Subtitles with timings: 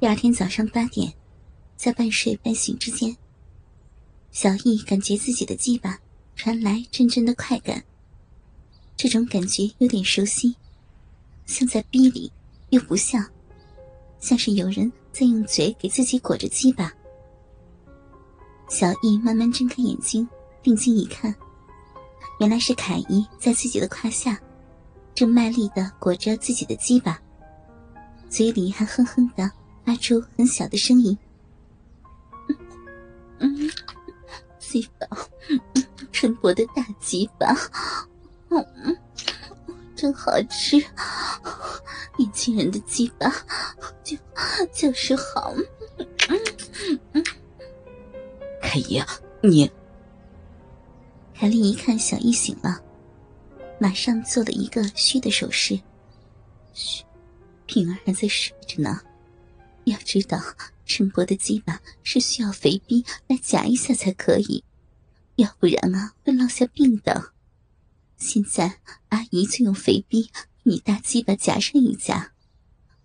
[0.00, 1.12] 第二天早上八点，
[1.76, 3.16] 在半睡半醒之间，
[4.30, 5.98] 小易感觉自己的鸡巴
[6.36, 7.82] 传来阵阵的快感。
[8.96, 10.54] 这种感觉有点熟悉，
[11.46, 12.30] 像在逼里，
[12.70, 13.28] 又不像，
[14.20, 16.92] 像是有人在用嘴给自己裹着鸡巴。
[18.68, 20.28] 小易慢慢睁开眼睛，
[20.62, 21.34] 定睛一看，
[22.38, 24.40] 原来是凯姨在自己的胯下，
[25.12, 27.20] 正卖力的裹着自己的鸡巴，
[28.30, 29.50] 嘴里还哼哼的。
[29.88, 31.16] 发出很小的声音，
[33.38, 33.70] 嗯，
[34.58, 35.08] 鸡巴，
[36.12, 37.56] 陈伯的大鸡巴，
[38.50, 38.94] 嗯，
[39.96, 40.76] 真好吃，
[42.18, 43.32] 年轻人的鸡巴
[44.04, 44.14] 就
[44.74, 45.54] 就是好。
[48.60, 49.02] 凯姨，
[49.40, 49.72] 你，
[51.34, 52.78] 凯丽一看小易醒了，
[53.78, 55.80] 马上做了一个嘘的手势，
[56.74, 57.02] 嘘，
[57.64, 59.00] 平儿还在睡着呢。
[59.88, 60.40] 要知道，
[60.86, 64.64] 陈伯的鸡巴是需要肥逼来夹一下才可以，
[65.36, 67.32] 要不然啊会落下病的。
[68.16, 70.30] 现在阿姨就用肥逼
[70.64, 72.32] 你大鸡巴夹上一夹，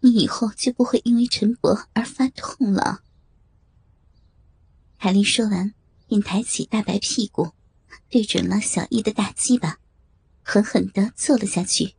[0.00, 3.02] 你以后就不会因为陈伯而发痛了。
[4.96, 5.74] 海丽说完，
[6.08, 7.52] 便抬起大白屁股，
[8.08, 9.78] 对准了小易的大鸡巴，
[10.42, 11.94] 狠狠的坐了下去。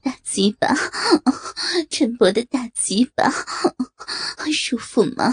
[0.00, 0.66] 大鸡巴，
[1.90, 3.32] 陈伯的大鸡巴，
[4.52, 5.32] 舒服吗？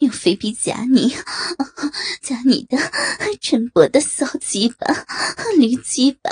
[0.00, 1.16] 用肥逼夹你，
[2.20, 2.76] 夹你的
[3.40, 5.06] 陈伯的骚鸡巴，
[5.58, 6.30] 驴鸡巴，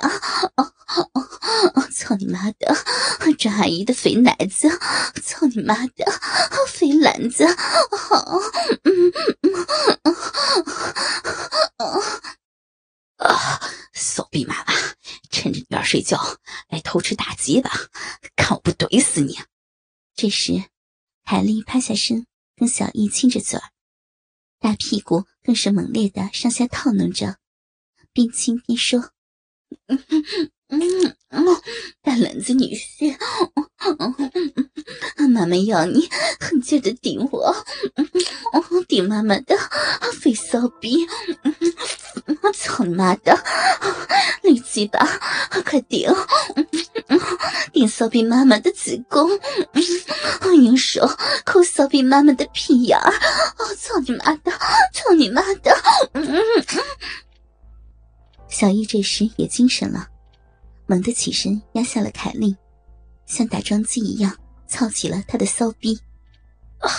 [1.92, 2.76] 操你妈的！
[3.38, 4.68] 张阿姨的肥奶子，
[5.22, 6.04] 操你妈的
[6.66, 7.46] 肥篮子！
[13.22, 13.60] 啊！
[13.94, 14.74] 骚逼妈妈，
[15.30, 16.18] 趁着女儿睡觉
[16.68, 17.70] 来偷吃大鸡吧，
[18.36, 19.38] 看我不怼死你！
[20.14, 20.64] 这时，
[21.22, 23.70] 海丽趴下身，跟小易亲着嘴儿，
[24.58, 27.36] 大屁股更是猛烈的上下套弄着，
[28.12, 29.12] 边亲边说
[29.88, 31.46] ：“嗯嗯嗯，
[32.02, 33.16] 大篮子女婿，
[35.28, 36.08] 妈妈要你
[36.40, 37.54] 狠劲的顶我，
[38.88, 39.56] 顶妈妈的
[40.20, 41.06] 肥骚逼。”
[42.42, 43.36] 我 操你妈的，
[44.42, 44.98] 绿鸡巴，
[45.64, 46.08] 快顶！
[47.72, 49.28] 顶骚逼妈妈的子宫，
[50.64, 51.08] 用手
[51.44, 53.12] 抠骚逼妈妈的屁眼儿！
[53.78, 54.52] 操你妈的，
[54.92, 55.76] 操你妈的！
[58.48, 60.08] 小易这时也精神了，
[60.86, 62.56] 猛地起身压下了凯丽，
[63.26, 64.36] 像打桩机一样
[64.68, 65.98] 操起了他的骚逼。
[66.78, 66.90] 啊，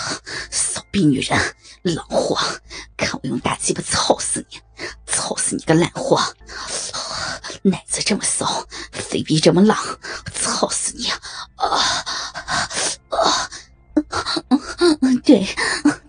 [0.50, 1.38] 骚逼女人，
[1.82, 2.36] 狼货！
[2.96, 4.58] 看我用大鸡巴操死你！
[5.06, 6.20] 操死你个烂货！
[7.62, 9.76] 奶子这么骚，肥逼这么浪，
[10.34, 11.08] 操死你！
[11.08, 11.18] 啊！
[15.24, 15.46] 对，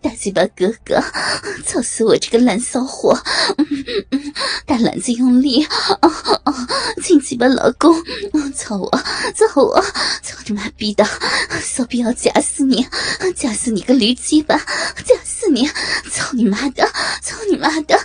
[0.01, 0.99] 大鸡巴哥哥，
[1.63, 3.15] 操死我这个烂骚货！
[4.65, 6.09] 大篮子用力，啊
[7.03, 7.93] 亲鸡巴老公，
[8.55, 8.89] 操我，
[9.35, 9.79] 操我，
[10.23, 11.07] 操你妈逼的！
[11.61, 12.87] 骚逼要夹死你，
[13.35, 14.57] 夹死你个驴鸡巴，
[15.05, 15.69] 夹死你！
[16.09, 16.83] 操你妈的，
[17.21, 17.95] 操你妈的！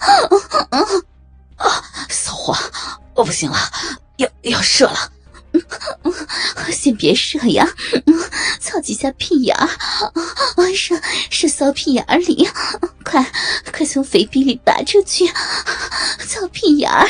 [1.56, 2.54] 啊，骚货，
[3.14, 3.56] 我不行了，
[4.18, 5.10] 要要射了。
[6.72, 7.66] 先别射呀，
[8.60, 9.68] 操几下屁眼儿，
[10.74, 11.00] 射
[11.30, 12.48] 射骚屁眼儿里，
[13.04, 13.24] 快
[13.72, 15.26] 快从肥逼里拔出去，
[16.26, 17.08] 操屁眼儿！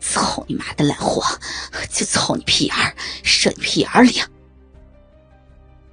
[0.00, 1.22] 操你妈的烂货，
[1.92, 4.20] 就操你屁眼儿，射你屁眼儿里！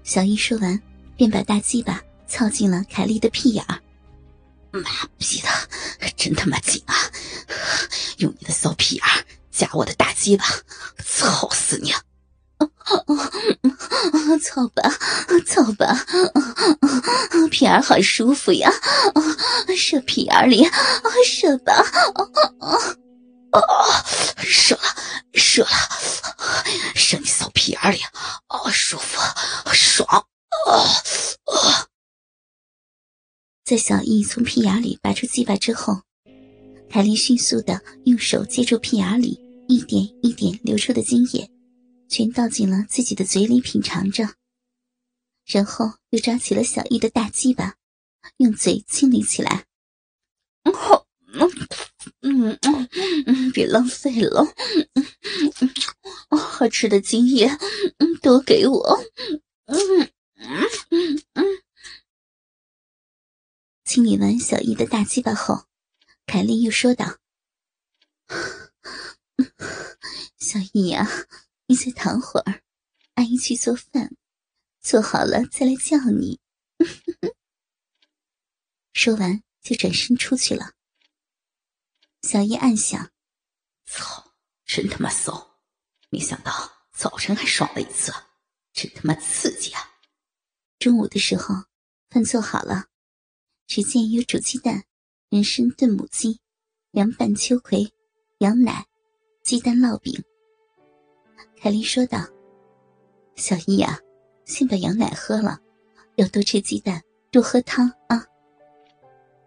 [0.03, 0.81] 小易说完，
[1.15, 3.79] 便把大鸡巴操进了凯莉的屁眼儿。
[4.71, 5.49] 妈逼的，
[6.17, 6.95] 真他妈紧啊！
[8.17, 9.24] 用你的骚屁眼儿。
[9.55, 10.45] 夹我的大鸡巴，
[11.03, 11.93] 操死你！
[14.41, 14.83] 操吧，
[15.45, 16.05] 操吧，
[17.49, 18.69] 屁眼好舒服呀！
[19.77, 20.67] 射屁眼里，
[21.25, 21.73] 射吧！
[23.51, 23.59] 啊，
[24.37, 24.81] 射了，
[25.33, 25.69] 射了，
[26.93, 28.01] 射你骚屁眼里，
[28.47, 29.19] 啊，舒服，
[29.73, 30.07] 爽！
[30.09, 30.71] 啊
[31.45, 31.87] 啊！
[33.63, 36.01] 在小易从屁眼里拔出鸡巴之后，
[36.89, 39.44] 凯莉迅速的用手接住屁眼里。
[39.67, 41.49] 一点一点流出的精液，
[42.07, 44.35] 全倒进了自己的嘴里品尝着，
[45.45, 47.75] 然后又抓起了小易的大鸡巴，
[48.37, 49.65] 用嘴清理起来。
[50.73, 51.05] 好，
[52.21, 52.89] 嗯嗯
[53.25, 54.45] 嗯，别浪费了，
[56.29, 57.47] 嗯，好吃的精液，
[57.97, 58.99] 嗯，都给我，
[59.65, 59.77] 嗯
[60.35, 61.45] 嗯嗯嗯。
[63.83, 65.65] 清理完小易的大鸡巴后，
[66.25, 67.17] 凯莉又说道。
[70.37, 71.07] 小易呀，
[71.67, 72.63] 你再躺会儿，
[73.15, 74.15] 阿姨去做饭，
[74.81, 76.39] 做好了再来叫你。
[78.93, 80.73] 说完就转身出去了。
[82.21, 83.11] 小易暗想：
[83.85, 84.33] 操，
[84.65, 85.59] 真他妈骚！
[86.09, 88.13] 没想到早晨还爽了一次，
[88.73, 89.99] 真他妈刺激啊！
[90.79, 91.65] 中午的时候，
[92.09, 92.87] 饭做好了，
[93.67, 94.85] 只见有煮鸡蛋、
[95.29, 96.39] 人参炖母鸡、
[96.91, 97.91] 凉拌秋葵。
[98.39, 98.85] 羊奶、
[99.45, 100.11] 鸡蛋烙饼。
[101.55, 102.17] 凯莉说道
[103.37, 103.99] ：“小易呀，
[104.43, 105.59] 先把羊奶喝了，
[106.15, 106.99] 要多吃鸡蛋，
[107.29, 108.25] 多喝汤啊。”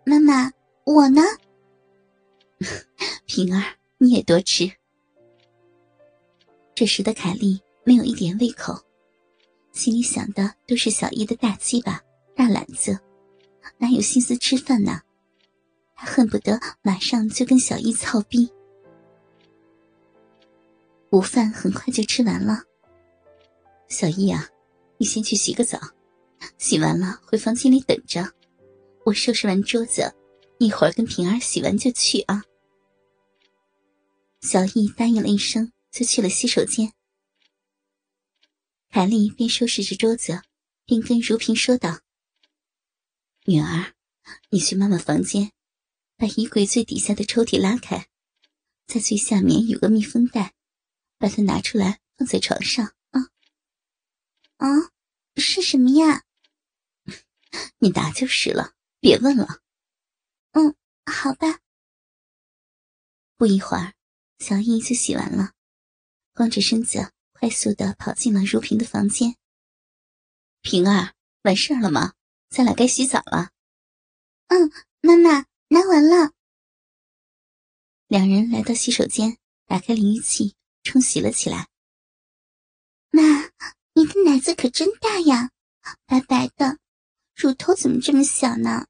[0.06, 0.52] 妈妈，
[0.84, 1.20] 我呢？
[3.26, 4.70] 平儿，你也多吃。
[6.76, 8.80] 这时的凯莉没有一点胃口，
[9.72, 12.00] 心里想的都是小易的大鸡巴、
[12.36, 12.96] 大懒子，
[13.78, 15.00] 哪有心思吃饭呢？
[15.96, 18.48] 她恨不得马上就跟小易操逼。
[21.10, 22.62] 午饭很快就吃完了。
[23.88, 24.46] 小易啊，
[24.98, 25.80] 你先去洗个澡，
[26.58, 28.30] 洗完了回房间里等着。
[29.06, 30.14] 我收拾完桌子，
[30.58, 32.44] 一会儿跟平儿洗完就去啊。
[34.42, 36.92] 小易答应了一声，就去了洗手间。
[38.90, 40.42] 凯丽边收拾着桌子，
[40.84, 42.00] 边跟如萍说道
[43.46, 43.94] ：“女儿，
[44.50, 45.52] 你去妈妈房间，
[46.18, 48.08] 把衣柜最底下的抽屉拉开，
[48.86, 50.52] 在最下面有个密封袋。”
[51.18, 53.28] 把它拿出来，放在床上啊！
[54.56, 54.90] 啊，
[55.36, 56.24] 是什么呀？
[57.78, 59.60] 你拿就是了，别问了。
[60.52, 60.74] 嗯，
[61.06, 61.60] 好吧。
[63.36, 63.94] 不一会儿，
[64.38, 65.52] 小易就洗完了，
[66.34, 69.36] 光着身子，快速的跑进了如萍的房间。
[70.60, 72.14] 萍儿，完事儿了吗？
[72.48, 73.50] 咱俩该洗澡了。
[74.48, 74.72] 嗯，
[75.02, 76.32] 妈妈，拿完了。
[78.06, 80.56] 两人来到洗手间，打开淋浴器。
[80.88, 81.68] 冲洗了起来。
[83.10, 83.22] 妈，
[83.92, 85.50] 你的奶子可真大呀，
[86.06, 86.78] 白白的，
[87.36, 88.86] 乳头怎么这么小呢？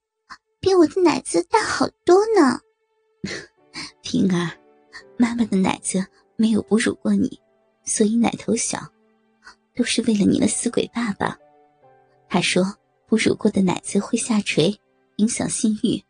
[0.61, 2.61] 比我的奶子大好多呢。
[4.00, 4.56] 平儿，
[5.17, 6.06] 妈妈的奶子
[6.37, 7.41] 没有哺乳过你，
[7.85, 8.79] 所以奶头小，
[9.75, 11.37] 都是为了你的死鬼爸爸。
[12.29, 12.79] 他说
[13.09, 14.81] 哺乳过的奶子会下垂，
[15.17, 16.01] 影响性欲，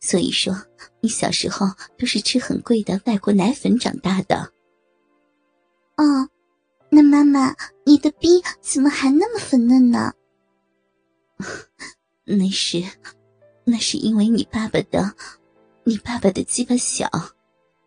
[0.00, 0.56] 所以说
[1.00, 1.66] 你小时候
[1.98, 4.54] 都是吃很贵的外国奶粉长大的。
[6.02, 6.28] 哦，
[6.90, 7.54] 那妈妈，
[7.86, 10.12] 你的逼怎么还那么粉嫩呢？
[12.26, 12.82] 那是，
[13.62, 15.14] 那是因为你爸爸的，
[15.84, 17.08] 你爸爸的鸡巴小，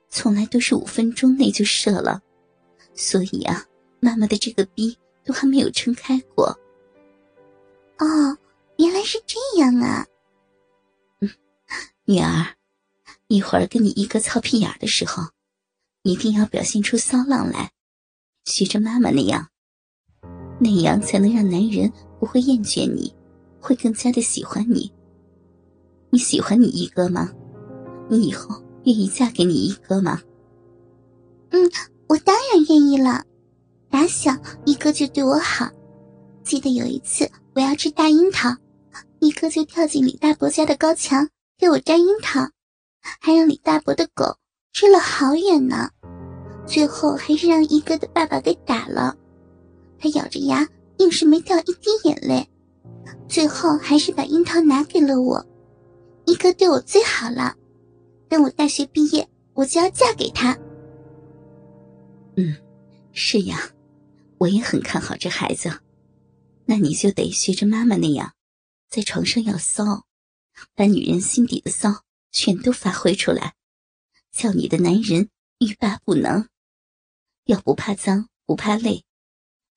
[0.07, 2.21] 从来都是五分钟内就射了，
[2.93, 3.65] 所以啊，
[3.99, 6.47] 妈妈的这个逼都还没有撑开过。
[7.97, 8.37] 哦，
[8.77, 10.05] 原来是这样啊。
[11.19, 11.29] 嗯
[12.07, 12.55] 女儿，
[13.27, 15.21] 一会儿跟你一哥操屁眼的时候，
[16.03, 17.71] 一定要表现出骚浪来。
[18.45, 19.47] 学着妈妈那样，
[20.59, 23.13] 那样才能让男人不会厌倦你，
[23.59, 24.91] 会更加的喜欢你。
[26.11, 27.31] 你喜欢你一哥吗？
[28.07, 30.21] 你以后愿意嫁给你一哥吗？
[31.49, 31.71] 嗯，
[32.07, 33.25] 我当然愿意了。
[33.89, 34.31] 打小
[34.65, 35.67] 一哥就对我好，
[36.43, 38.55] 记得有一次我要吃大樱桃，
[39.19, 42.41] 一哥就跳进李大伯家的高墙给我摘樱桃，
[43.19, 44.37] 还让李大伯的狗
[44.71, 45.89] 追了好远呢。
[46.65, 49.15] 最后还是让一哥的爸爸给打了，
[49.99, 50.67] 他咬着牙，
[50.97, 52.49] 硬是没掉一滴眼泪。
[53.27, 55.45] 最后还是把樱桃拿给了我。
[56.25, 57.55] 一哥对我最好了，
[58.27, 60.57] 等我大学毕业，我就要嫁给他。
[62.35, 62.55] 嗯，
[63.13, 63.69] 是呀，
[64.39, 65.71] 我也很看好这孩子。
[66.65, 68.33] 那你就得学着妈妈那样，
[68.89, 70.05] 在床上要骚，
[70.73, 73.53] 把女人心底的骚全都发挥出来，
[74.31, 75.29] 叫你的男人
[75.59, 76.47] 欲罢不能。
[77.45, 79.05] 要不怕脏，不怕累，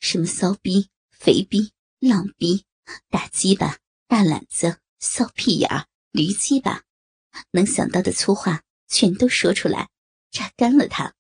[0.01, 2.65] 什么骚逼、肥逼、浪逼、
[3.09, 6.85] 大鸡巴、大懒子、骚屁眼、驴鸡巴，
[7.51, 9.91] 能想到的粗话全都说出来，
[10.31, 11.15] 榨干了他。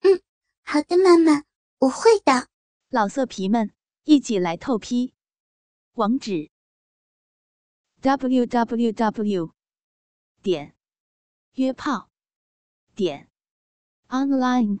[0.00, 0.20] 嗯，
[0.62, 1.44] 好的，妈妈，
[1.78, 2.48] 我会的。
[2.90, 3.72] 老色皮们，
[4.04, 5.14] 一起来透批，
[5.92, 6.50] 网址
[8.00, 9.54] ：w w w.
[10.42, 10.74] 点
[11.54, 12.10] 约炮
[12.94, 13.30] 点。
[14.08, 14.80] online